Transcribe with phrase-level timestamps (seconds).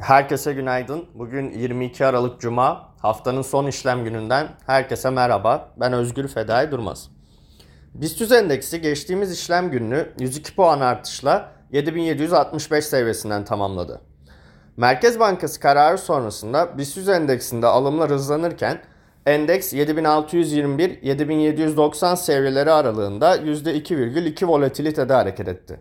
[0.00, 1.04] Herkese günaydın.
[1.14, 2.88] Bugün 22 Aralık Cuma.
[2.98, 5.68] Haftanın son işlem gününden herkese merhaba.
[5.76, 7.10] Ben Özgür Fedai Durmaz.
[7.94, 14.00] BIST endeksi geçtiğimiz işlem gününü 102 puan artışla 7765 seviyesinden tamamladı.
[14.76, 18.80] Merkez Bankası kararı sonrasında BIST endeksinde alımlar hızlanırken
[19.26, 25.80] endeks 7621-7790 seviyeleri aralığında %2,2 volatilitede hareket etti.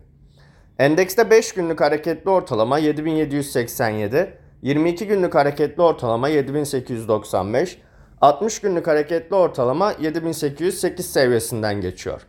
[0.79, 7.77] Endekste 5 günlük hareketli ortalama 7787, 22 günlük hareketli ortalama 7895,
[8.21, 12.21] 60 günlük hareketli ortalama 7808 seviyesinden geçiyor.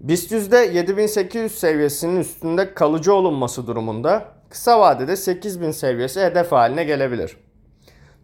[0.00, 7.36] BIST yüzde 7800 seviyesinin üstünde kalıcı olunması durumunda kısa vadede 8000 seviyesi hedef haline gelebilir.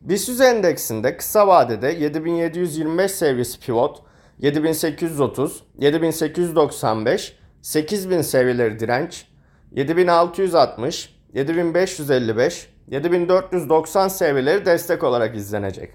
[0.02, 4.02] BIST 100 endeksinde kısa vadede 7725 seviyesi pivot,
[4.38, 9.27] 7830, 7895, 8000 seviyeleri direnç,
[9.72, 15.92] 7660, 7555, 7490 seviyeleri destek olarak izlenecek.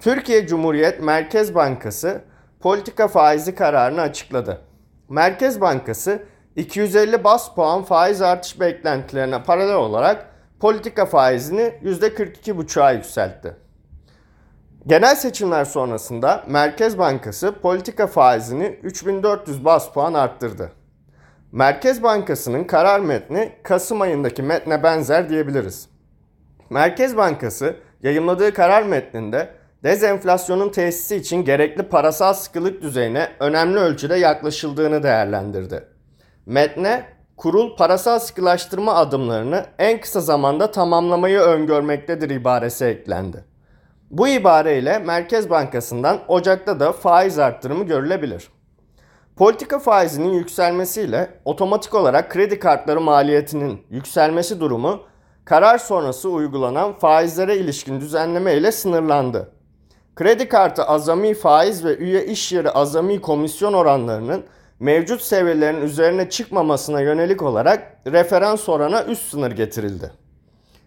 [0.00, 2.22] Türkiye Cumhuriyet Merkez Bankası
[2.60, 4.60] politika faizi kararını açıkladı.
[5.08, 6.22] Merkez Bankası
[6.56, 13.56] 250 bas puan faiz artış beklentilerine paralel olarak politika faizini %42,5'a yükseltti.
[14.86, 20.72] Genel seçimler sonrasında Merkez Bankası politika faizini 3400 bas puan arttırdı.
[21.54, 25.88] Merkez Bankası'nın karar metni Kasım ayındaki metne benzer diyebiliriz.
[26.70, 29.48] Merkez Bankası yayımladığı karar metninde
[29.84, 35.84] dezenflasyonun tesisi için gerekli parasal sıkılık düzeyine önemli ölçüde yaklaşıldığını değerlendirdi.
[36.46, 37.04] Metne,
[37.36, 43.44] kurul parasal sıkılaştırma adımlarını en kısa zamanda tamamlamayı öngörmektedir ibaresi eklendi.
[44.10, 48.48] Bu ibareyle Merkez Bankası'ndan Ocak'ta da faiz arttırımı görülebilir.
[49.36, 55.00] Politika faizinin yükselmesiyle otomatik olarak kredi kartları maliyetinin yükselmesi durumu
[55.44, 59.50] karar sonrası uygulanan faizlere ilişkin düzenleme ile sınırlandı.
[60.16, 64.44] Kredi kartı azami faiz ve üye iş yeri azami komisyon oranlarının
[64.80, 70.10] mevcut seviyelerin üzerine çıkmamasına yönelik olarak referans orana üst sınır getirildi.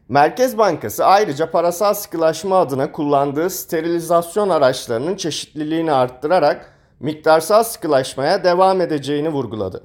[0.10, 9.30] Merkez Bankası ayrıca parasal sıkılaşma adına kullandığı sterilizasyon araçlarının çeşitliliğini arttırarak miktarsal sıkılaşmaya devam edeceğini
[9.30, 9.84] vurguladı.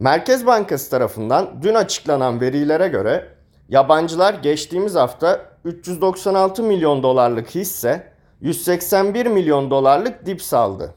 [0.00, 3.28] Merkez Bankası tarafından dün açıklanan verilere göre
[3.68, 10.94] yabancılar geçtiğimiz hafta 396 milyon dolarlık hisse 181 milyon dolarlık dip saldı.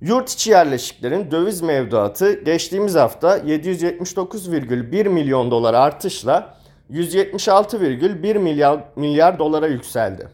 [0.00, 6.56] Yurt içi yerleşiklerin döviz mevduatı geçtiğimiz hafta 779,1 milyon dolar artışla
[6.90, 10.28] 176,1 milyar, milyar dolara yükseldi.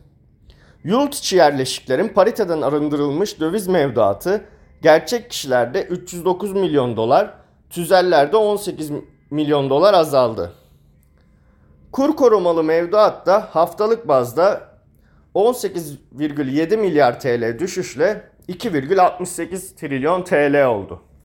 [0.85, 4.45] Yurt içi yerleşiklerin pariteden arındırılmış döviz mevduatı
[4.83, 7.35] gerçek kişilerde 309 milyon dolar,
[7.71, 8.93] tüzellerde 18
[9.31, 10.53] milyon dolar azaldı.
[11.93, 14.61] Kur korumalı mevduat da haftalık bazda
[15.35, 21.03] 18,7 milyar TL düşüşle 2,68 trilyon TL oldu.